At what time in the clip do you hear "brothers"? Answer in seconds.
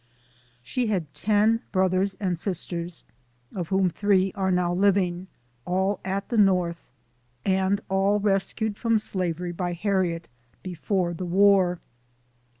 1.71-2.15